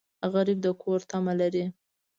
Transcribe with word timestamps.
غریب 0.33 0.59
د 0.63 0.67
کور 0.81 0.99
تمه 1.09 1.33
لري 1.39 1.65